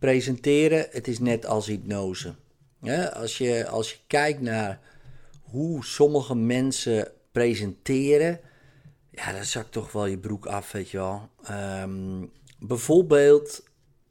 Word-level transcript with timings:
presenteren, 0.00 0.86
het 0.90 1.08
is 1.08 1.18
net 1.18 1.46
als 1.46 1.66
hypnose. 1.66 2.34
als, 3.12 3.38
je, 3.38 3.68
als 3.68 3.90
je 3.90 3.96
kijkt 4.06 4.40
naar 4.40 4.80
hoe 5.42 5.84
sommige 5.84 6.34
mensen 6.34 7.12
presenteren, 7.32 8.40
ja, 9.10 9.32
dan 9.32 9.44
zakt 9.44 9.72
toch 9.72 9.92
wel 9.92 10.06
je 10.06 10.18
broek 10.18 10.46
af, 10.46 10.72
weet 10.72 10.90
je 10.90 10.96
wel. 10.96 11.28
Ehm, 11.44 12.24
bijvoorbeeld, 12.58 13.62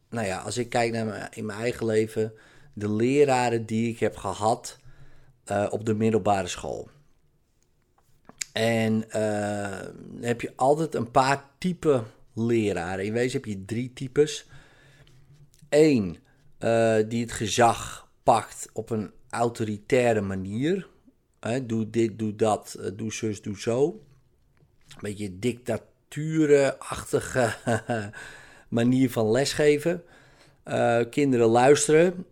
nou 0.10 0.28
ja, 0.28 0.38
als 0.38 0.58
ik 0.58 0.70
kijk 0.70 0.92
naar 0.92 1.32
in 1.34 1.46
mijn 1.46 1.60
eigen 1.60 1.86
leven, 1.86 2.34
de 2.74 2.92
leraren 2.92 3.66
die 3.66 3.90
ik 3.90 4.00
heb 4.00 4.16
gehad 4.16 4.80
uh, 5.52 5.68
op 5.70 5.86
de 5.86 5.94
middelbare 5.94 6.48
school. 6.48 6.90
En 8.54 9.04
dan 9.10 10.22
heb 10.22 10.42
je 10.42 10.54
altijd 10.56 10.96
een 10.96 11.12
paar 11.12 11.46
typen 11.58 12.06
leraren. 12.34 13.06
In 13.06 13.14
wezen 13.14 13.42
heb 13.42 13.46
je 13.46 13.66
drie 13.66 13.94
types. 13.94 14.48
Eén, 15.70 16.18
uh, 16.60 16.98
die 17.08 17.22
het 17.22 17.32
gezag 17.32 18.10
pakt 18.24 18.70
op 18.74 18.90
een 18.90 19.12
autoritaire 19.30 20.22
manier. 20.22 20.88
doe 21.64 21.90
dit, 21.90 22.20
doe 22.20 22.36
dat, 22.36 22.80
doe 22.94 23.14
zus, 23.14 23.42
doe 23.42 23.60
zo. 23.60 24.04
Een 24.88 24.98
beetje 25.02 25.40
dictaturenachtige 25.40 27.56
manier 28.80 29.12
van 29.12 29.32
lesgeven. 29.32 30.04
Uh, 30.68 31.00
kinderen 31.10 31.48
luisteren, 31.48 32.26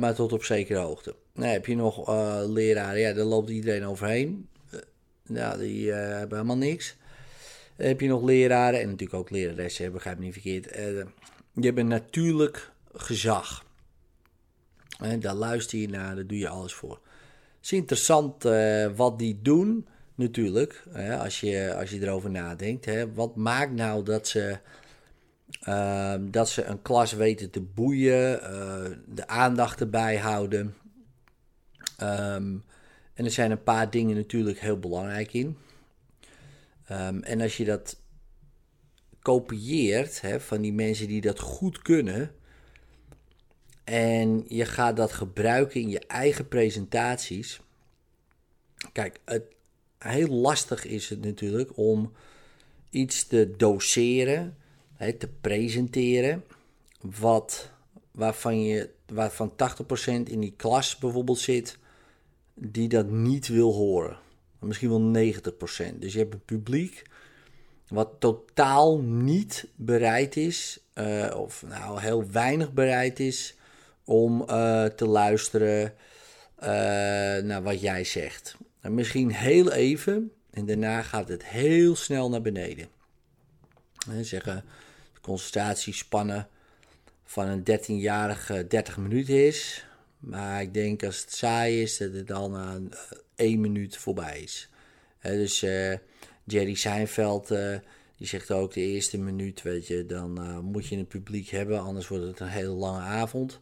maar 0.00 0.14
tot 0.14 0.32
op 0.32 0.44
zekere 0.44 0.78
hoogte. 0.78 1.14
Dan 1.34 1.44
heb 1.44 1.66
je 1.66 1.76
nog 1.76 2.08
leraren, 2.48 3.00
ja, 3.00 3.12
daar 3.12 3.24
loopt 3.24 3.50
iedereen 3.50 3.86
overheen. 3.86 4.48
nou, 5.26 5.58
die 5.58 5.92
hebben 5.92 6.36
helemaal 6.36 6.56
niks. 6.56 6.96
Heb 7.76 8.00
je 8.00 8.08
nog 8.08 8.22
leraren 8.22 8.80
en 8.80 8.86
natuurlijk 8.86 9.18
ook 9.18 9.30
leraressen, 9.30 9.92
begrijp 9.92 10.18
me 10.18 10.24
niet 10.24 10.32
verkeerd. 10.32 10.66
Je 11.60 11.66
hebt 11.66 11.78
een 11.78 11.88
natuurlijk 11.88 12.70
gezag. 12.94 13.66
Daar 15.18 15.34
luister 15.34 15.78
je 15.78 15.88
naar, 15.88 16.14
daar 16.14 16.26
doe 16.26 16.38
je 16.38 16.48
alles 16.48 16.74
voor. 16.74 17.00
Het 17.56 17.64
is 17.64 17.72
interessant 17.72 18.42
wat 18.96 19.18
die 19.18 19.38
doen, 19.42 19.86
natuurlijk, 20.14 20.84
als, 21.20 21.40
je, 21.40 21.74
als 21.74 21.90
je 21.90 22.00
erover 22.00 22.30
nadenkt. 22.30 22.84
Hè. 22.84 23.12
Wat 23.12 23.36
maakt 23.36 23.72
nou 23.72 24.04
dat 24.04 24.28
ze 24.28 24.58
Ehm, 25.60 26.30
dat 26.30 26.48
ze 26.48 26.64
een 26.64 26.82
klas 26.82 27.12
weten 27.12 27.50
te 27.50 27.60
boeien, 27.60 28.40
uh, 28.42 28.96
de 29.06 29.26
aandacht 29.26 29.80
erbij 29.80 30.16
houden. 30.16 30.74
Ehm, 31.96 32.56
en 33.14 33.24
er 33.24 33.30
zijn 33.30 33.50
een 33.50 33.62
paar 33.62 33.90
dingen 33.90 34.16
natuurlijk 34.16 34.60
heel 34.60 34.78
belangrijk 34.78 35.32
in. 35.32 35.56
Um, 36.90 37.22
en 37.22 37.40
als 37.40 37.56
je 37.56 37.64
dat 37.64 37.96
kopieert 39.28 40.20
hè, 40.20 40.40
van 40.40 40.60
die 40.60 40.72
mensen 40.72 41.06
die 41.06 41.20
dat 41.20 41.40
goed 41.40 41.82
kunnen. 41.82 42.34
En 43.84 44.44
je 44.46 44.64
gaat 44.64 44.96
dat 44.96 45.12
gebruiken 45.12 45.80
in 45.80 45.88
je 45.88 45.98
eigen 45.98 46.48
presentaties. 46.48 47.60
Kijk, 48.92 49.20
het, 49.24 49.44
heel 49.98 50.28
lastig 50.28 50.84
is 50.84 51.08
het 51.08 51.24
natuurlijk 51.24 51.76
om 51.76 52.12
iets 52.90 53.26
te 53.26 53.54
doseren 53.56 54.56
te 55.18 55.28
presenteren. 55.40 56.44
Wat, 57.00 57.70
waarvan, 58.10 58.62
je, 58.62 58.90
waarvan 59.06 59.52
80% 59.52 59.54
in 60.04 60.40
die 60.40 60.54
klas 60.56 60.98
bijvoorbeeld 60.98 61.38
zit, 61.38 61.78
die 62.54 62.88
dat 62.88 63.10
niet 63.10 63.48
wil 63.48 63.72
horen. 63.72 64.18
Misschien 64.58 65.12
wel 65.12 65.32
90%. 65.32 65.98
Dus 65.98 66.12
je 66.12 66.18
hebt 66.18 66.34
een 66.34 66.44
publiek 66.44 67.04
wat 67.88 68.10
totaal 68.18 68.98
niet 68.98 69.66
bereid 69.74 70.36
is, 70.36 70.78
uh, 70.94 71.34
of 71.36 71.64
nou 71.66 72.00
heel 72.00 72.30
weinig 72.30 72.72
bereid 72.72 73.20
is, 73.20 73.54
om 74.04 74.40
uh, 74.40 74.84
te 74.84 75.06
luisteren 75.06 75.94
uh, 76.60 76.66
naar 77.42 77.62
wat 77.62 77.80
jij 77.80 78.04
zegt. 78.04 78.56
En 78.80 78.94
misschien 78.94 79.30
heel 79.30 79.72
even 79.72 80.32
en 80.50 80.66
daarna 80.66 81.02
gaat 81.02 81.28
het 81.28 81.44
heel 81.44 81.96
snel 81.96 82.28
naar 82.28 82.42
beneden. 82.42 82.88
En 84.10 84.24
zeggen, 84.24 84.64
concentratiespannen 85.20 86.48
van 87.24 87.46
een 87.46 87.62
13-jarige 87.80 88.66
30 88.66 88.96
minuten 88.96 89.46
is. 89.46 89.86
Maar 90.18 90.62
ik 90.62 90.74
denk 90.74 91.04
als 91.04 91.20
het 91.20 91.32
saai 91.32 91.82
is, 91.82 91.96
dat 91.96 92.12
het 92.12 92.26
dan 92.26 92.50
na 92.50 92.80
1 93.34 93.52
eh, 93.52 93.58
minuut 93.58 93.96
voorbij 93.96 94.40
is. 94.40 94.68
dus 95.20 95.64
Jerry 96.48 96.74
Seinfeld, 96.74 97.50
uh, 97.50 97.76
die 98.16 98.26
zegt 98.26 98.50
ook 98.50 98.72
de 98.72 98.80
eerste 98.80 99.18
minuut, 99.18 99.62
weet 99.62 99.86
je, 99.86 100.06
dan 100.06 100.60
moet 100.64 100.86
je 100.86 100.96
een 100.96 101.06
publiek 101.06 101.48
hebben, 101.48 101.80
anders 101.80 102.08
wordt 102.08 102.24
het 102.24 102.40
een 102.40 102.48
hele 102.48 102.68
lange 102.68 103.00
avond. 103.00 103.60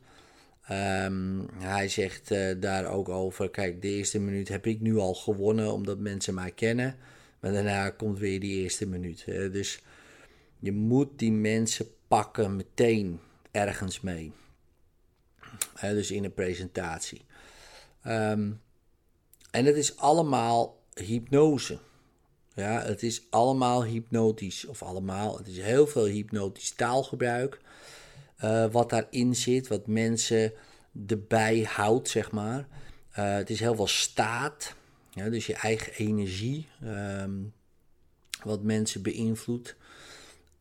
Um, 0.71 1.49
hij 1.59 1.89
zegt 1.89 2.29
daar 2.61 2.87
ook 2.87 3.09
over, 3.09 3.51
kijk, 3.51 3.83
de 3.83 3.89
eerste 3.89 4.19
minuut 4.19 4.49
heb 4.49 4.67
ik 4.67 4.81
nu 4.81 4.97
al 4.97 5.15
gewonnen, 5.15 5.73
omdat 5.73 5.99
mensen 5.99 6.35
mij 6.35 6.51
kennen. 6.51 6.97
Maar 7.41 7.53
daarna 7.53 7.91
komt 7.91 8.19
weer 8.19 8.41
die 8.41 8.63
eerste 8.63 8.87
minuut. 8.87 9.25
dus 9.27 9.83
je 10.59 10.73
moet 10.73 11.19
die 11.19 11.33
mensen 11.33 11.87
pakken 12.09 12.57
meteen 12.57 13.21
ergens 13.51 14.01
mee. 14.01 14.33
dus 15.81 16.11
in 16.11 16.25
een 16.25 16.35
presentatie. 16.35 17.25
Ehm, 18.03 18.53
en 19.51 19.65
het 19.65 19.77
is 19.77 19.97
allemaal 19.97 20.83
hypnose. 20.95 21.79
Ja, 22.57 22.83
het 22.83 23.03
is 23.03 23.23
allemaal 23.31 23.85
hypnotisch. 23.85 24.67
Of 24.67 24.83
allemaal, 24.83 25.37
het 25.39 25.47
is 25.47 25.59
heel 25.59 25.87
veel 25.87 26.05
hypnotisch 26.05 26.71
taalgebruik. 26.71 27.61
Uh, 28.45 28.67
wat 28.71 28.91
daarin 28.91 29.37
zit, 29.37 29.69
wat 29.69 29.87
mensen 29.87 30.53
erbij 31.07 31.67
houdt, 31.69 32.09
zeg 32.09 32.31
maar. 32.31 32.67
Uh, 33.19 33.35
het 33.35 33.51
is 33.51 33.61
heel 33.61 33.75
veel 33.75 33.87
staat. 33.87 34.75
Ja, 35.11 35.29
dus 35.29 35.47
je 35.47 35.55
eigen 35.55 35.93
energie. 35.93 36.69
Um, 36.85 37.53
wat 38.43 38.63
mensen 38.63 39.03
beïnvloedt. 39.03 39.77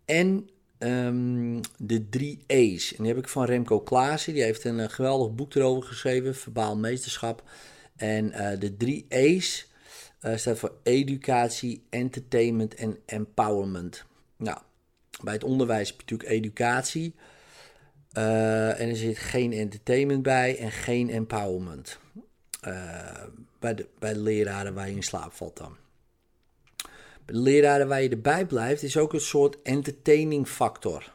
En 0.05 0.49
um, 0.79 1.59
de 1.77 2.09
drie 2.09 2.43
E's. 2.47 2.95
En 2.95 3.03
die 3.03 3.13
heb 3.13 3.23
ik 3.23 3.29
van 3.29 3.45
Remco 3.45 3.79
Klaassen. 3.79 4.33
Die 4.33 4.43
heeft 4.43 4.63
een, 4.63 4.79
eh, 4.79 4.89
geweldig 4.89 5.35
boek 5.35 5.55
erover 5.55 5.83
geschreven, 5.83 6.35
Verbaal 6.35 6.77
Meesterschap. 6.77 7.43
En 7.95 8.29
de 8.59 8.77
drie 8.77 9.05
E's 9.09 9.67
uh, 10.25 10.35
staat 10.35 10.59
voor 10.59 10.73
educatie, 10.83 11.83
entertainment 11.89 12.75
en 12.75 12.97
empowerment. 13.05 14.05
Nou, 14.37 14.57
bij 15.23 15.33
het 15.33 15.43
onderwijs 15.43 15.89
heb 15.89 15.95
je 15.97 16.01
natuurlijk 16.01 16.29
educatie. 16.29 17.15
Uh, 18.17 18.79
en 18.79 18.89
er 18.89 18.95
zit 18.95 19.17
geen 19.17 19.53
entertainment 19.53 20.23
bij 20.23 20.57
en 20.57 20.71
geen 20.71 21.09
empowerment. 21.09 21.99
bij, 23.59 23.75
de, 23.75 23.87
bij 23.99 24.15
leraren 24.15 24.73
waar 24.73 24.89
je 24.89 24.95
in 24.95 25.03
slaap 25.03 25.33
valt 25.33 25.57
dan 25.57 25.77
de 27.25 27.37
leraren 27.37 27.87
waar 27.87 28.01
je 28.01 28.09
erbij 28.09 28.45
blijft, 28.45 28.83
is 28.83 28.97
ook 28.97 29.13
een 29.13 29.19
soort 29.19 29.61
entertaining 29.61 30.47
factor. 30.47 31.14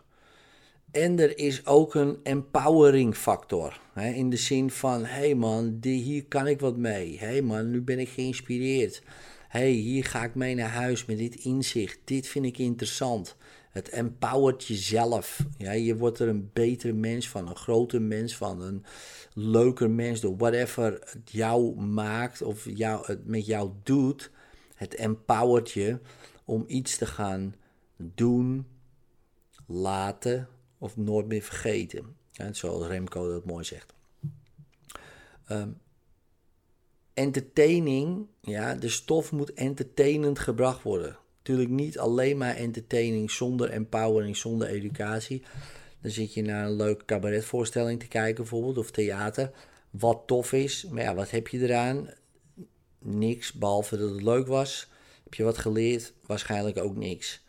En 0.91 1.19
er 1.19 1.39
is 1.39 1.67
ook 1.67 1.95
een 1.95 2.19
empowering 2.23 3.17
factor. 3.17 3.81
Hè, 3.93 4.09
in 4.09 4.31
de 4.31 4.37
zin 4.37 4.71
van, 4.71 5.05
hé 5.05 5.07
hey 5.07 5.35
man, 5.35 5.79
hier 5.81 6.25
kan 6.25 6.47
ik 6.47 6.61
wat 6.61 6.77
mee. 6.77 7.19
Hé 7.19 7.27
hey 7.27 7.43
man, 7.43 7.71
nu 7.71 7.83
ben 7.83 7.99
ik 7.99 8.09
geïnspireerd. 8.09 9.03
Hé, 9.49 9.61
hey, 9.61 9.71
hier 9.71 10.05
ga 10.05 10.25
ik 10.25 10.35
mee 10.35 10.55
naar 10.55 10.69
huis 10.69 11.05
met 11.05 11.19
dit 11.19 11.35
inzicht. 11.35 11.99
Dit 12.05 12.27
vind 12.27 12.45
ik 12.45 12.59
interessant. 12.59 13.37
Het 13.71 13.89
empowert 13.89 14.65
jezelf. 14.65 15.45
Ja, 15.59 15.73
je 15.73 15.97
wordt 15.97 16.19
er 16.19 16.29
een 16.29 16.51
betere 16.53 16.93
mens 16.93 17.29
van, 17.29 17.49
een 17.49 17.57
groter 17.57 18.03
mens 18.03 18.37
van, 18.37 18.61
een 18.61 18.85
leuker 19.35 19.91
mens 19.91 20.21
door 20.21 20.37
whatever 20.37 20.93
het 20.93 21.31
jou 21.31 21.81
maakt 21.81 22.43
of 22.43 22.67
jou, 22.75 23.07
het 23.07 23.27
met 23.27 23.47
jou 23.47 23.71
doet 23.83 24.31
het 24.81 24.95
empowert 24.95 25.71
je 25.71 25.99
om 26.45 26.65
iets 26.67 26.97
te 26.97 27.07
gaan 27.07 27.55
doen, 27.97 28.67
laten 29.67 30.49
of 30.81 30.97
nooit 30.97 31.27
meer 31.27 31.43
vergeten. 31.43 32.17
Zoals 32.51 32.87
Remco 32.87 33.33
dat 33.33 33.45
mooi 33.45 33.65
zegt. 33.65 33.95
Um, 35.51 35.79
entertaining, 37.15 38.27
ja, 38.41 38.75
de 38.75 38.89
stof 38.89 39.33
moet 39.33 39.53
entertainend 39.53 40.39
gebracht 40.39 40.83
worden. 40.83 41.19
Natuurlijk 41.39 41.71
niet 41.71 41.99
alleen 41.99 42.37
maar 42.37 42.55
entertaining 42.55 43.31
zonder 43.31 43.71
empowering, 43.71 44.37
zonder 44.37 44.69
educatie. 44.69 45.43
Dan 46.01 46.11
zit 46.11 46.35
je 46.35 46.43
naar 46.43 46.67
een 46.67 46.77
leuke 46.77 47.05
cabaretvoorstelling 47.05 48.01
te 48.01 48.09
kijken 48.09 48.43
bijvoorbeeld, 48.43 48.79
of 48.79 48.91
theater. 48.91 49.51
Wat 49.91 50.23
tof 50.27 50.53
is, 50.53 50.87
maar 50.91 51.03
ja, 51.03 51.15
wat 51.15 51.31
heb 51.31 51.49
je 51.49 51.59
eraan? 51.59 52.09
niks, 53.03 53.53
behalve 53.53 53.97
dat 53.97 54.11
het 54.11 54.23
leuk 54.23 54.47
was. 54.47 54.89
Heb 55.25 55.35
je 55.35 55.43
wat 55.43 55.59
geleerd? 55.59 56.13
Waarschijnlijk 56.27 56.79
ook 56.79 56.97
niks. 56.97 57.45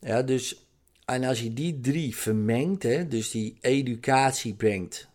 Ja, 0.00 0.22
dus, 0.22 0.66
en 1.14 1.24
als 1.24 1.40
je 1.40 1.52
die 1.52 1.80
drie 1.80 2.16
vermengt, 2.16 2.82
hè, 2.82 3.08
dus 3.08 3.30
die 3.30 3.56
educatie 3.60 4.54
brengt 4.54 5.08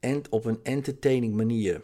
en 0.00 0.22
op 0.30 0.44
een 0.44 0.60
entertaining 0.62 1.34
manier 1.34 1.82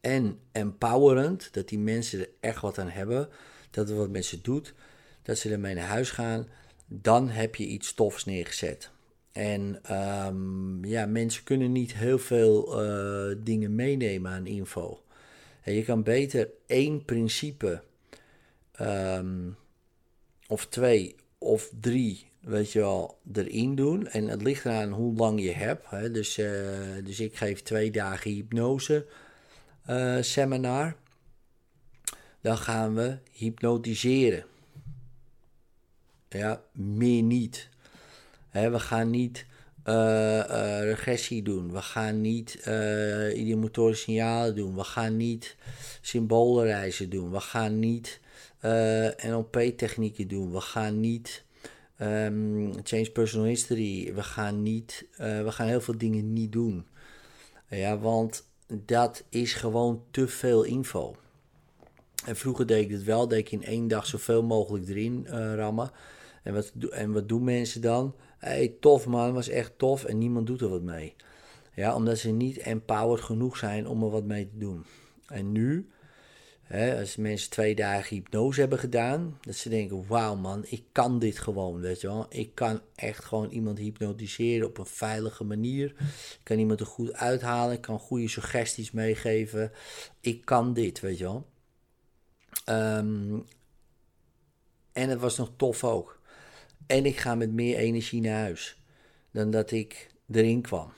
en 0.00 0.38
empowerend, 0.52 1.48
dat 1.52 1.68
die 1.68 1.78
mensen 1.78 2.20
er 2.20 2.28
echt 2.40 2.60
wat 2.60 2.78
aan 2.78 2.88
hebben, 2.88 3.28
dat 3.70 3.88
er 3.90 3.96
wat 3.96 4.10
met 4.10 4.24
ze 4.24 4.40
doet, 4.40 4.74
dat 5.22 5.38
ze 5.38 5.50
ermee 5.50 5.74
naar 5.74 5.86
huis 5.86 6.10
gaan, 6.10 6.48
dan 6.86 7.28
heb 7.28 7.54
je 7.54 7.66
iets 7.66 7.94
tofs 7.94 8.24
neergezet. 8.24 8.90
en 9.32 9.78
ehm, 9.82 10.84
ja, 10.84 11.06
mensen 11.06 11.44
kunnen 11.44 11.72
niet 11.72 11.94
heel 11.94 12.18
veel 12.18 12.64
dingen 13.44 13.74
meenemen 13.74 14.32
aan 14.32 14.46
info. 14.46 15.02
En 15.62 15.74
je 15.74 15.84
kan 15.84 16.02
beter 16.02 16.50
één 16.66 17.04
principe 17.04 17.82
ehm, 18.72 19.50
of 20.46 20.66
twee 20.66 21.16
of 21.38 21.70
drie, 21.80 22.26
weet 22.44 22.72
je 22.72 22.78
wel, 22.78 23.18
erin 23.32 23.74
doen. 23.74 24.06
En 24.06 24.28
het 24.28 24.42
ligt 24.42 24.64
eraan 24.64 24.92
hoe 24.92 25.16
lang 25.16 25.42
je 25.42 25.52
hebt. 25.52 25.90
Hè. 25.90 26.10
Dus, 26.10 26.38
uh, 26.38 26.46
dus 27.04 27.20
ik 27.20 27.36
geef 27.36 27.62
twee 27.62 27.90
dagen 27.90 28.30
hypnose 28.30 29.06
uh, 29.90 30.16
seminar. 30.20 30.96
Dan 32.40 32.58
gaan 32.58 32.94
we 32.94 33.18
hypnotiseren. 33.30 34.44
Ja, 36.28 36.62
meer 36.72 37.22
niet. 37.22 37.68
We 38.50 38.80
gaan 38.80 39.10
niet 39.10 39.46
uh, 39.84 40.80
regressie 40.80 41.42
doen. 41.42 41.72
We 41.72 41.82
gaan 41.82 42.20
niet 42.20 42.54
idiomotorische 43.34 44.04
signalen 44.04 44.54
doen. 44.54 44.74
We 44.74 44.84
gaan 44.84 45.16
niet 45.16 45.56
symbolenreizen 46.00 47.10
doen. 47.10 47.30
We 47.30 47.40
gaan 47.40 47.78
niet 47.78 48.20
NLP-technieken 49.26 50.28
doen. 50.28 50.52
We 50.52 50.60
gaan 50.60 51.00
niet 51.00 51.44
um, 52.00 52.72
change 52.82 53.10
personal 53.10 53.46
history. 53.46 54.14
We 54.14 54.22
gaan, 54.22 54.62
niet, 54.62 55.06
we 55.16 55.50
gaan 55.52 55.66
heel 55.66 55.80
veel 55.80 55.98
dingen 55.98 56.32
niet 56.32 56.52
doen. 56.52 56.86
Ja, 57.68 57.98
want 57.98 58.44
dat 58.68 59.24
is 59.28 59.54
gewoon 59.54 60.02
te 60.10 60.28
veel 60.28 60.62
info. 60.62 61.16
En 62.24 62.36
vroeger 62.36 62.66
deed 62.66 62.84
ik 62.84 62.90
het 62.90 63.04
wel, 63.04 63.28
deed 63.28 63.38
ik 63.38 63.52
in 63.52 63.64
één 63.64 63.88
dag 63.88 64.06
zoveel 64.06 64.42
mogelijk 64.42 64.88
erin 64.88 65.26
rammen. 65.56 65.90
En 66.42 66.54
wat, 66.54 66.72
en 66.90 67.12
wat 67.12 67.28
doen 67.28 67.44
mensen 67.44 67.80
dan? 67.80 68.14
hey, 68.44 68.76
tof 68.80 69.06
man, 69.06 69.32
was 69.32 69.48
echt 69.48 69.72
tof 69.76 70.04
en 70.04 70.18
niemand 70.18 70.46
doet 70.46 70.60
er 70.60 70.68
wat 70.68 70.82
mee. 70.82 71.14
Ja, 71.74 71.94
omdat 71.94 72.18
ze 72.18 72.30
niet 72.30 72.58
empowered 72.58 73.24
genoeg 73.24 73.56
zijn 73.56 73.86
om 73.86 74.02
er 74.02 74.10
wat 74.10 74.24
mee 74.24 74.48
te 74.48 74.58
doen. 74.58 74.84
En 75.26 75.52
nu, 75.52 75.88
als 76.70 77.16
mensen 77.16 77.50
twee 77.50 77.74
dagen 77.74 78.16
hypnose 78.16 78.60
hebben 78.60 78.78
gedaan, 78.78 79.38
dat 79.40 79.54
ze 79.54 79.68
denken, 79.68 80.06
wauw 80.06 80.36
man, 80.36 80.64
ik 80.68 80.84
kan 80.92 81.18
dit 81.18 81.38
gewoon, 81.38 81.80
weet 81.80 82.00
je 82.00 82.06
wel. 82.06 82.26
Ik 82.28 82.54
kan 82.54 82.80
echt 82.94 83.24
gewoon 83.24 83.50
iemand 83.50 83.78
hypnotiseren 83.78 84.68
op 84.68 84.78
een 84.78 84.86
veilige 84.86 85.44
manier. 85.44 85.94
Ik 85.98 86.40
kan 86.42 86.58
iemand 86.58 86.80
er 86.80 86.86
goed 86.86 87.12
uithalen, 87.12 87.74
ik 87.74 87.80
kan 87.80 87.98
goede 87.98 88.28
suggesties 88.28 88.90
meegeven. 88.90 89.72
Ik 90.20 90.44
kan 90.44 90.74
dit, 90.74 91.00
weet 91.00 91.18
je 91.18 91.24
wel. 91.24 91.46
Ehm, 92.64 93.38
en 94.92 95.08
het 95.08 95.20
was 95.20 95.36
nog 95.36 95.52
tof 95.56 95.84
ook. 95.84 96.20
En 96.86 97.06
ik 97.06 97.16
ga 97.16 97.34
met 97.34 97.52
meer 97.52 97.76
energie 97.76 98.20
naar 98.20 98.40
huis 98.40 98.82
dan 99.30 99.50
dat 99.50 99.70
ik 99.70 100.10
erin 100.30 100.62
kwam. 100.62 100.92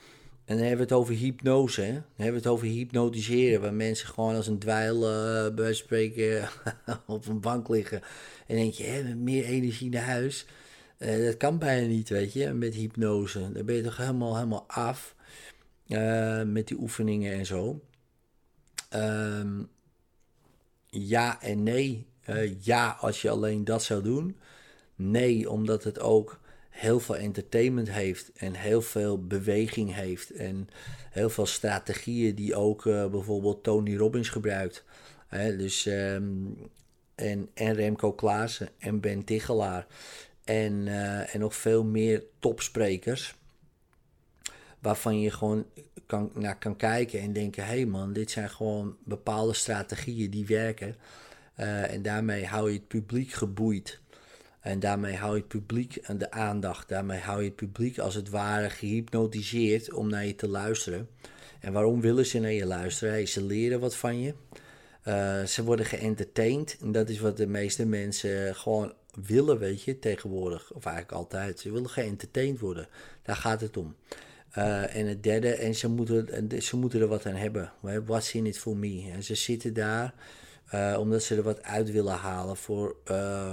En 0.47 0.55
dan 0.55 0.65
hebben 0.65 0.87
we 0.87 0.93
het 0.93 1.01
over 1.01 1.13
hypnose. 1.13 1.81
Hè? 1.81 1.91
Dan 1.91 2.03
hebben 2.15 2.41
we 2.41 2.47
het 2.47 2.47
over 2.47 2.67
hypnotiseren. 2.67 3.61
Waar 3.61 3.73
mensen 3.73 4.07
gewoon 4.07 4.35
als 4.35 4.47
een 4.47 4.59
dweil, 4.59 5.03
uh, 5.03 5.53
bij 5.53 5.73
spreken, 5.73 6.49
op 7.05 7.27
een 7.27 7.39
bank 7.39 7.69
liggen. 7.69 8.01
En 8.45 8.55
denk 8.55 8.73
je, 8.73 8.83
hè, 8.83 9.15
meer 9.15 9.45
energie 9.45 9.89
naar 9.89 10.03
huis. 10.03 10.45
Uh, 10.99 11.25
dat 11.25 11.37
kan 11.37 11.59
bijna 11.59 11.87
niet, 11.87 12.09
weet 12.09 12.33
je, 12.33 12.53
met 12.53 12.73
hypnose. 12.73 13.51
Dan 13.51 13.65
ben 13.65 13.75
je 13.75 13.83
toch 13.83 13.97
helemaal, 13.97 14.35
helemaal 14.35 14.65
af. 14.67 15.15
Uh, 15.87 16.43
met 16.43 16.67
die 16.67 16.77
oefeningen 16.79 17.33
en 17.33 17.45
zo. 17.45 17.81
Um, 18.95 19.69
ja 20.89 21.41
en 21.41 21.63
nee. 21.63 22.05
ja, 22.59 22.97
als 22.99 23.21
je 23.21 23.29
alleen 23.29 23.63
dat 23.63 23.83
zou 23.83 24.03
doen. 24.03 24.37
Nee, 24.95 25.49
omdat 25.49 25.83
het 25.83 25.99
ook 25.99 26.39
heel 26.77 26.99
veel 26.99 27.17
entertainment 27.17 27.91
heeft 27.91 28.31
en 28.35 28.53
heel 28.53 28.81
veel 28.81 29.25
beweging 29.25 29.93
heeft 29.93 30.31
en 30.31 30.69
heel 31.09 31.29
veel 31.29 31.45
strategieën 31.45 32.35
die 32.35 32.55
ook 32.55 32.85
uh, 32.85 33.07
bijvoorbeeld 33.07 33.63
Tony 33.63 33.95
Robbins 33.95 34.29
gebruikt. 34.29 34.83
Hè, 35.27 35.55
dus, 35.57 35.85
um, 35.85 36.57
en, 37.15 37.49
en 37.53 37.73
Remco 37.73 38.13
Klaassen 38.13 38.69
en 38.77 38.99
Ben 38.99 39.23
Tichelaar 39.23 39.87
en, 40.43 40.73
uh, 40.73 41.35
en 41.35 41.39
nog 41.39 41.55
veel 41.55 41.83
meer 41.83 42.23
topsprekers. 42.39 43.35
Waarvan 44.79 45.21
je 45.21 45.31
gewoon 45.31 45.65
kan, 46.05 46.31
naar 46.33 46.57
kan 46.57 46.75
kijken 46.75 47.19
en 47.19 47.33
denken: 47.33 47.63
hé 47.63 47.69
hey 47.69 47.85
man, 47.85 48.13
dit 48.13 48.31
zijn 48.31 48.49
gewoon 48.49 48.97
bepaalde 49.03 49.53
strategieën 49.53 50.29
die 50.29 50.45
werken. 50.45 50.95
Uh, 51.59 51.93
en 51.93 52.01
daarmee 52.01 52.45
hou 52.45 52.71
je 52.71 52.77
het 52.77 52.87
publiek 52.87 53.31
geboeid. 53.31 53.99
En 54.59 54.79
daarmee 54.79 55.15
hou 55.15 55.33
je 55.33 55.39
het 55.39 55.47
publiek 55.47 55.97
aan 56.01 56.17
de 56.17 56.31
aandacht. 56.31 56.89
Daarmee 56.89 57.19
hou 57.19 57.39
je 57.39 57.47
het 57.47 57.55
publiek 57.55 57.99
als 57.99 58.15
het 58.15 58.29
ware 58.29 58.69
gehypnotiseerd 58.69 59.93
om 59.93 60.09
naar 60.09 60.25
je 60.25 60.35
te 60.35 60.47
luisteren. 60.47 61.09
En 61.59 61.73
waarom 61.73 62.01
willen 62.01 62.25
ze 62.25 62.39
naar 62.39 62.51
je 62.51 62.65
luisteren? 62.65 63.27
ze 63.27 63.43
leren 63.43 63.79
wat 63.79 63.95
van 63.95 64.19
je. 64.19 64.33
Uh, 65.07 65.43
ze 65.43 65.63
worden 65.63 65.85
geëntertained. 65.85 66.77
En 66.81 66.91
dat 66.91 67.09
is 67.09 67.19
wat 67.19 67.37
de 67.37 67.47
meeste 67.47 67.85
mensen 67.85 68.55
gewoon 68.55 68.93
willen, 69.25 69.59
weet 69.59 69.83
je, 69.83 69.99
tegenwoordig. 69.99 70.71
Of 70.71 70.85
eigenlijk 70.85 71.17
altijd. 71.17 71.59
Ze 71.59 71.71
willen 71.71 71.89
geëntertained 71.89 72.59
worden. 72.59 72.87
Daar 73.23 73.35
gaat 73.35 73.61
het 73.61 73.77
om. 73.77 73.95
Uh, 74.57 74.95
en 74.95 75.07
het 75.07 75.23
derde, 75.23 75.49
en 75.49 75.75
ze 75.75 75.87
moeten, 75.87 76.61
ze 76.61 76.77
moeten 76.77 77.01
er 77.01 77.07
wat 77.07 77.25
aan 77.25 77.35
hebben. 77.35 77.71
What's 78.05 78.33
in 78.33 78.45
it 78.45 78.59
for 78.59 78.77
me? 78.77 79.11
En 79.11 79.23
ze 79.23 79.35
zitten 79.35 79.73
daar 79.73 80.13
uh, 80.73 80.97
omdat 80.99 81.23
ze 81.23 81.35
er 81.35 81.43
wat 81.43 81.63
uit 81.63 81.91
willen 81.91 82.15
halen 82.15 82.57
voor 82.57 82.95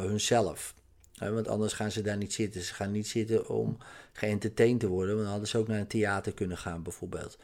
hunzelf 0.07 0.75
want 1.19 1.49
anders 1.49 1.73
gaan 1.73 1.91
ze 1.91 2.03
daar 2.03 2.17
niet 2.17 2.33
zitten. 2.33 2.63
Ze 2.63 2.75
gaan 2.75 2.91
niet 2.91 3.09
zitten 3.09 3.49
om 3.49 3.79
geëntertained 4.13 4.81
te 4.81 4.87
worden. 4.87 5.09
Want 5.09 5.21
dan 5.21 5.31
hadden 5.31 5.49
ze 5.49 5.59
ook 5.59 5.69
naar 5.69 5.79
een 5.79 5.87
theater 5.87 6.33
kunnen 6.33 6.59
gaan, 6.59 6.83
bijvoorbeeld. 6.83 7.39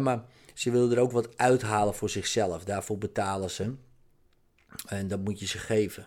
maar 0.00 0.24
ze 0.54 0.70
willen 0.70 0.92
er 0.92 0.98
ook 0.98 1.12
wat 1.12 1.38
uithalen 1.38 1.94
voor 1.94 2.10
zichzelf. 2.10 2.64
Daarvoor 2.64 2.98
betalen 2.98 3.50
ze. 3.50 3.74
En 4.86 5.08
dat 5.08 5.20
moet 5.20 5.40
je 5.40 5.46
ze 5.46 5.58
geven. 5.58 6.06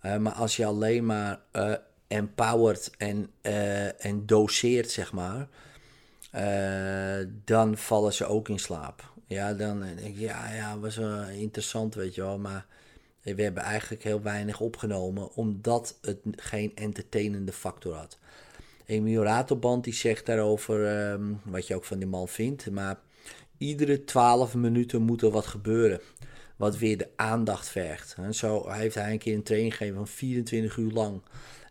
maar 0.00 0.32
als 0.32 0.56
je 0.56 0.64
alleen 0.64 1.06
maar 1.06 1.40
uh, 1.52 1.74
empowert 2.08 2.90
en, 2.96 3.30
uh, 3.42 4.04
en 4.04 4.26
doseert, 4.26 4.90
zeg 4.90 5.12
maar. 5.12 5.48
Uh, 6.34 7.26
dan 7.44 7.76
vallen 7.76 8.12
ze 8.12 8.26
ook 8.26 8.48
in 8.48 8.58
slaap. 8.58 9.12
Ja, 9.26 9.54
dan 9.54 9.80
denk 9.80 9.98
ik, 9.98 10.18
ja, 10.18 10.52
ja, 10.54 10.78
was 10.78 10.96
wel 10.96 11.22
interessant, 11.22 11.94
weet 11.94 12.14
je 12.14 12.20
wel. 12.20 12.38
Maar 12.38 12.66
we 13.22 13.42
hebben 13.42 13.62
eigenlijk 13.62 14.02
heel 14.02 14.22
weinig 14.22 14.60
opgenomen, 14.60 15.34
omdat 15.34 15.98
het 16.00 16.18
geen 16.36 16.72
entertainende 16.74 17.52
factor 17.52 17.94
had. 17.94 18.18
Emil 18.86 19.22
Ratelband 19.22 19.84
die 19.84 19.94
zegt 19.94 20.26
daarover, 20.26 21.10
um, 21.12 21.40
wat 21.44 21.66
je 21.66 21.74
ook 21.74 21.84
van 21.84 21.98
die 21.98 22.08
man 22.08 22.28
vindt, 22.28 22.70
maar 22.70 23.00
iedere 23.58 24.04
12 24.04 24.54
minuten 24.54 25.02
moet 25.02 25.22
er 25.22 25.30
wat 25.30 25.46
gebeuren. 25.46 26.00
Wat 26.56 26.78
weer 26.78 26.98
de 26.98 27.08
aandacht 27.16 27.68
vergt. 27.68 28.14
En 28.18 28.34
zo 28.34 28.70
heeft 28.70 28.94
hij 28.94 29.12
een 29.12 29.18
keer 29.18 29.34
een 29.34 29.42
training 29.42 29.76
gegeven 29.76 29.96
van 29.96 30.08
24 30.08 30.76
uur 30.76 30.92
lang. 30.92 31.22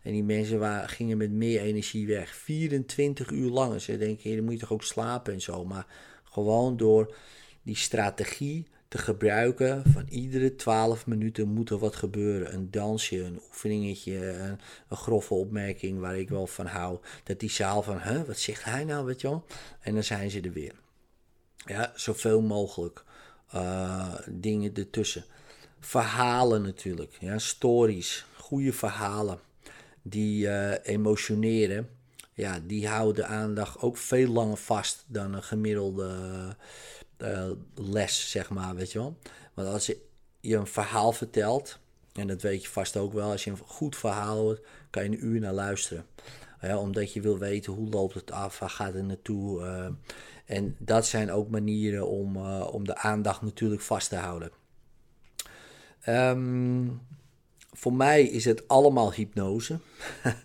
En 0.02 0.12
die 0.12 0.24
mensen 0.24 0.58
waren, 0.58 0.88
gingen 0.88 1.16
met 1.16 1.30
meer 1.30 1.60
energie 1.60 2.06
weg. 2.06 2.34
24 2.34 3.30
uur 3.30 3.50
lang. 3.50 3.72
En 3.72 3.80
ze 3.80 3.98
denken, 3.98 4.36
dan 4.36 4.44
moet 4.44 4.52
je 4.52 4.58
toch 4.58 4.72
ook 4.72 4.82
slapen 4.82 5.32
en 5.32 5.40
zo. 5.40 5.64
Maar 5.64 5.86
gewoon 6.24 6.76
door 6.76 7.14
die 7.62 7.76
strategie 7.76 8.66
te 8.88 8.98
gebruiken. 8.98 9.82
Van 9.92 10.06
iedere 10.08 10.54
12 10.54 11.06
minuten 11.06 11.48
moet 11.48 11.70
er 11.70 11.78
wat 11.78 11.96
gebeuren. 11.96 12.54
Een 12.54 12.70
dansje, 12.70 13.22
een 13.22 13.40
oefeningetje, 13.48 14.26
een, 14.26 14.58
een 14.88 14.96
grove 14.96 15.34
opmerking 15.34 15.98
waar 15.98 16.18
ik 16.18 16.28
wel 16.28 16.46
van 16.46 16.66
hou. 16.66 16.98
Dat 17.24 17.40
die 17.40 17.50
zaal 17.50 17.82
van, 17.82 18.00
huh, 18.00 18.22
wat 18.22 18.38
zegt 18.38 18.64
hij 18.64 18.84
nou, 18.84 19.06
weet 19.06 19.20
je? 19.20 19.40
En 19.80 19.94
dan 19.94 20.04
zijn 20.04 20.30
ze 20.30 20.40
er 20.40 20.52
weer. 20.52 20.74
Ja, 21.56 21.92
zoveel 21.94 22.40
mogelijk 22.40 23.04
uh, 23.54 24.14
dingen 24.30 24.74
ertussen. 24.74 25.24
Verhalen 25.80 26.62
natuurlijk, 26.62 27.16
ja, 27.20 27.38
stories, 27.38 28.26
goede 28.36 28.72
verhalen 28.72 29.40
die 30.02 30.46
uh, 30.46 30.72
emotioneren. 30.82 31.88
Ja, 32.32 32.60
die 32.66 32.88
houden 32.88 33.14
de 33.14 33.28
aandacht 33.28 33.80
ook 33.80 33.96
veel 33.96 34.28
langer 34.28 34.56
vast 34.56 35.04
dan 35.06 35.34
een 35.34 35.42
gemiddelde 35.42 36.56
uh, 37.18 37.50
les, 37.74 38.30
zeg 38.30 38.50
maar, 38.50 38.74
weet 38.74 38.92
je 38.92 38.98
wel. 38.98 39.18
Want 39.54 39.68
als 39.68 39.86
je, 39.86 40.00
je 40.40 40.56
een 40.56 40.66
verhaal 40.66 41.12
vertelt, 41.12 41.78
en 42.12 42.26
dat 42.26 42.42
weet 42.42 42.62
je 42.62 42.68
vast 42.68 42.96
ook 42.96 43.12
wel, 43.12 43.30
als 43.30 43.44
je 43.44 43.50
een 43.50 43.58
goed 43.66 43.96
verhaal 43.96 44.36
hoort, 44.36 44.66
kan 44.90 45.02
je 45.02 45.08
een 45.08 45.24
uur 45.24 45.40
naar 45.40 45.52
luisteren. 45.52 46.06
Ja, 46.60 46.78
omdat 46.78 47.12
je 47.12 47.20
wil 47.20 47.38
weten 47.38 47.72
hoe 47.72 47.88
loopt 47.88 48.14
het 48.14 48.30
af, 48.30 48.58
waar 48.58 48.70
gaat 48.70 48.94
het 48.94 49.04
naartoe. 49.04 49.60
Uh, 49.60 49.86
en 50.44 50.76
dat 50.78 51.06
zijn 51.06 51.30
ook 51.32 51.48
manieren 51.50 52.08
om, 52.08 52.36
uh, 52.36 52.68
om 52.72 52.84
de 52.84 52.96
aandacht 52.96 53.42
natuurlijk 53.42 53.82
vast 53.82 54.08
te 54.08 54.16
houden. 54.16 54.50
Um, 56.06 57.00
voor 57.72 57.92
mij 57.92 58.22
is 58.22 58.44
het 58.44 58.68
allemaal 58.68 59.12
hypnose. 59.12 59.78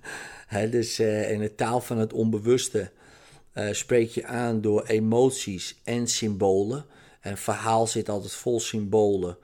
dus 0.70 1.00
uh, 1.00 1.32
in 1.32 1.39
de 1.39 1.56
taal 1.56 1.82
van 1.82 1.98
het 1.98 2.13
onbewuste 2.13 2.92
uh, 3.53 3.72
spreek 3.72 4.10
je 4.10 4.25
aan 4.25 4.62
door 4.62 4.86
emoties 4.86 5.79
en 5.83 6.07
symbolen. 6.07 6.86
Een 7.22 7.38
verhaal 7.38 7.88
zit 7.88 8.10
altijd 8.10 8.33
vol 8.33 8.60
symbolen. 8.60 9.38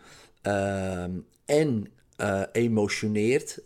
Uh, 0.44 1.04
en 1.46 1.92
uh, 2.18 2.44
emotioneert 2.52 3.60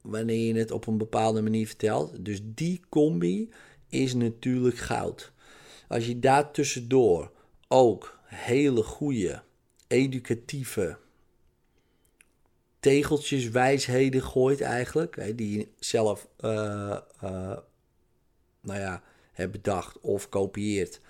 wanneer 0.00 0.46
je 0.46 0.58
het 0.58 0.70
op 0.70 0.86
een 0.86 0.98
bepaalde 0.98 1.42
manier 1.42 1.66
vertelt. 1.66 2.24
Dus 2.24 2.40
die 2.42 2.80
combi 2.88 3.50
is 3.88 4.14
natuurlijk 4.14 4.76
goud. 4.76 5.32
Als 5.88 6.06
je 6.06 6.18
daar 6.18 6.50
tussendoor 6.50 7.32
ook 7.68 8.18
hele 8.24 8.82
goede, 8.82 9.42
educatieve 9.86 10.98
tegeltjes 12.80 13.48
wijsheden 13.48 14.22
gooit 14.22 14.60
eigenlijk, 14.60 15.36
die 15.36 15.58
je 15.58 15.68
zelf 15.78 16.28
uh, 16.40 16.96
nou 18.60 18.80
ja, 18.80 19.02
hebt 19.36 19.52
bedacht 19.52 20.00
of 20.00 20.28
kopieert 20.28 21.00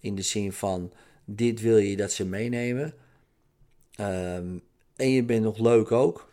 in 0.00 0.14
de 0.14 0.22
zin 0.22 0.52
van 0.52 0.92
dit 1.24 1.60
wil 1.60 1.76
je 1.76 1.96
dat 1.96 2.12
ze 2.12 2.24
meenemen. 2.24 2.94
Um, 4.00 4.62
en 4.96 5.10
je 5.10 5.22
bent 5.22 5.42
nog 5.42 5.58
leuk 5.58 5.92
ook. 5.92 6.28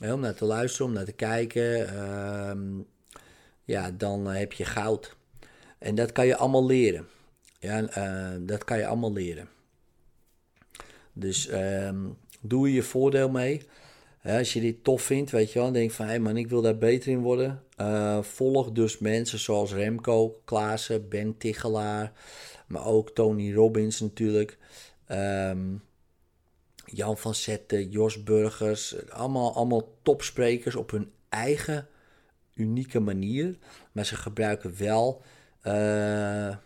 om 0.00 0.20
naar 0.20 0.34
te 0.34 0.44
luisteren, 0.44 0.86
om 0.86 0.92
naar 0.92 1.04
te 1.04 1.12
kijken. 1.12 1.98
Um, 2.48 2.86
ja, 3.64 3.90
dan 3.90 4.26
heb 4.26 4.52
je 4.52 4.64
goud. 4.64 5.16
En 5.78 5.94
dat 5.94 6.12
kan 6.12 6.26
je 6.26 6.36
allemaal 6.36 6.66
leren. 6.66 7.06
Ja, 7.58 7.98
uh, 7.98 8.38
dat 8.46 8.64
kan 8.64 8.78
je 8.78 8.86
allemaal 8.86 9.12
leren. 9.12 9.48
Dus 11.12 11.52
um, 11.52 12.16
doe 12.40 12.72
je 12.72 12.82
voordeel 12.82 13.28
mee. 13.28 13.62
Als 14.22 14.52
je 14.52 14.60
dit 14.60 14.84
tof 14.84 15.02
vindt, 15.02 15.30
weet 15.30 15.52
je 15.52 15.58
wel, 15.58 15.72
denk 15.72 15.90
van 15.90 16.04
hé 16.04 16.10
hey 16.10 16.20
man, 16.20 16.36
ik 16.36 16.48
wil 16.48 16.62
daar 16.62 16.78
beter 16.78 17.10
in 17.10 17.20
worden. 17.20 17.62
Uh, 17.80 18.22
volg 18.22 18.72
dus 18.72 18.98
mensen 18.98 19.38
zoals 19.38 19.72
Remco, 19.72 20.40
Klaassen, 20.44 21.08
Ben 21.08 21.36
Tichelaar, 21.36 22.12
maar 22.66 22.86
ook 22.86 23.10
Tony 23.10 23.54
Robbins 23.54 24.00
natuurlijk. 24.00 24.58
Um, 25.08 25.82
Jan 26.84 27.18
van 27.18 27.34
Zetten, 27.34 27.90
Jos 27.90 28.22
Burgers, 28.22 29.08
allemaal, 29.08 29.54
allemaal 29.54 29.98
topsprekers 30.02 30.74
op 30.74 30.90
hun 30.90 31.12
eigen 31.28 31.88
unieke 32.54 33.00
manier. 33.00 33.58
Maar 33.92 34.06
ze 34.06 34.16
gebruiken 34.16 34.78
wel 34.78 35.22
uh, 35.66 36.56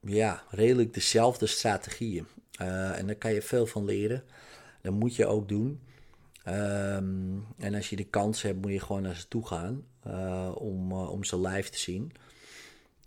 ja, 0.00 0.42
redelijk 0.50 0.94
dezelfde 0.94 1.46
strategieën. 1.46 2.26
Uh, 2.60 2.98
en 2.98 3.06
daar 3.06 3.16
kan 3.16 3.32
je 3.32 3.42
veel 3.42 3.66
van 3.66 3.84
leren. 3.84 4.24
Dat 4.82 4.92
moet 4.92 5.16
je 5.16 5.26
ook 5.26 5.48
doen. 5.48 5.80
Um, 6.48 7.46
en 7.58 7.74
als 7.74 7.90
je 7.90 7.96
de 7.96 8.04
kans 8.04 8.42
hebt, 8.42 8.60
moet 8.60 8.72
je 8.72 8.80
gewoon 8.80 9.02
naar 9.02 9.16
ze 9.16 9.28
toe 9.28 9.46
gaan 9.46 9.84
uh, 10.06 10.52
om, 10.54 10.92
om 10.92 11.24
ze 11.24 11.40
live 11.40 11.70
te 11.70 11.78
zien. 11.78 12.12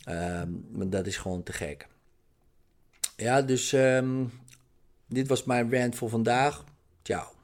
Um, 0.09 0.89
dat 0.89 1.07
is 1.07 1.17
gewoon 1.17 1.43
te 1.43 1.53
gek. 1.53 1.87
Ja, 3.15 3.41
dus 3.41 3.71
um, 3.71 4.31
dit 5.07 5.27
was 5.27 5.43
mijn 5.43 5.73
rant 5.73 5.95
voor 5.95 6.09
vandaag. 6.09 6.63
Ciao. 7.03 7.38